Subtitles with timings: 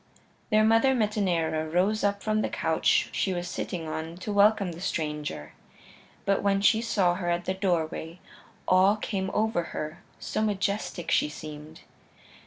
[0.49, 4.81] Their mother, Metaneira, rose up from the couch she was sitting on to welcome the
[4.81, 5.53] stranger.
[6.25, 8.17] But when she saw her at the doorway,
[8.65, 11.81] awe came over her, so majestic she seemed.